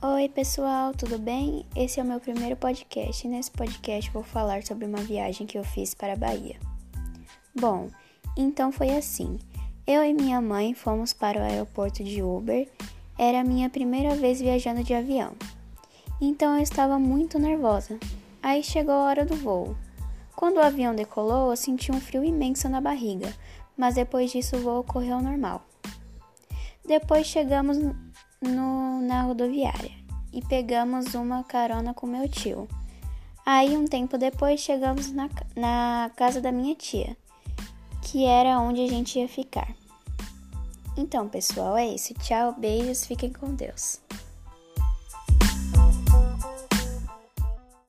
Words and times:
Oi, 0.00 0.28
pessoal, 0.28 0.92
tudo 0.94 1.18
bem? 1.18 1.66
Esse 1.74 1.98
é 1.98 2.02
o 2.04 2.06
meu 2.06 2.20
primeiro 2.20 2.54
podcast 2.54 3.26
e 3.26 3.28
nesse 3.28 3.50
podcast 3.50 4.08
vou 4.12 4.22
falar 4.22 4.62
sobre 4.62 4.84
uma 4.84 4.98
viagem 4.98 5.44
que 5.44 5.58
eu 5.58 5.64
fiz 5.64 5.92
para 5.92 6.12
a 6.12 6.16
Bahia. 6.16 6.54
Bom, 7.52 7.90
então 8.36 8.70
foi 8.70 8.90
assim. 8.90 9.40
Eu 9.84 10.04
e 10.04 10.14
minha 10.14 10.40
mãe 10.40 10.72
fomos 10.72 11.12
para 11.12 11.40
o 11.40 11.42
aeroporto 11.42 12.04
de 12.04 12.22
Uber. 12.22 12.68
Era 13.18 13.40
a 13.40 13.44
minha 13.44 13.68
primeira 13.68 14.14
vez 14.14 14.40
viajando 14.40 14.84
de 14.84 14.94
avião. 14.94 15.32
Então 16.20 16.54
eu 16.54 16.62
estava 16.62 16.96
muito 16.96 17.36
nervosa. 17.36 17.98
Aí 18.40 18.62
chegou 18.62 18.94
a 18.94 19.04
hora 19.04 19.26
do 19.26 19.34
voo. 19.34 19.76
Quando 20.36 20.58
o 20.58 20.62
avião 20.62 20.94
decolou, 20.94 21.50
eu 21.50 21.56
senti 21.56 21.90
um 21.90 22.00
frio 22.00 22.22
imenso 22.22 22.68
na 22.68 22.80
barriga, 22.80 23.34
mas 23.76 23.96
depois 23.96 24.30
disso 24.30 24.58
o 24.58 24.60
voo 24.60 24.84
correu 24.84 25.20
normal. 25.20 25.66
Depois 26.86 27.26
chegamos 27.26 27.76
no, 28.40 29.00
na 29.00 29.22
rodoviária 29.22 29.92
e 30.32 30.42
pegamos 30.42 31.14
uma 31.14 31.42
carona 31.42 31.94
com 31.94 32.06
meu 32.06 32.28
tio. 32.28 32.68
Aí, 33.44 33.76
um 33.76 33.86
tempo 33.86 34.18
depois, 34.18 34.60
chegamos 34.60 35.10
na, 35.10 35.28
na 35.56 36.10
casa 36.16 36.40
da 36.40 36.52
minha 36.52 36.74
tia, 36.74 37.16
que 38.02 38.24
era 38.24 38.60
onde 38.60 38.82
a 38.82 38.88
gente 38.88 39.18
ia 39.18 39.28
ficar. 39.28 39.74
Então, 40.96 41.28
pessoal, 41.28 41.76
é 41.76 41.86
isso. 41.86 42.12
Tchau, 42.14 42.54
beijos, 42.58 43.06
fiquem 43.06 43.32
com 43.32 43.54
Deus. 43.54 44.00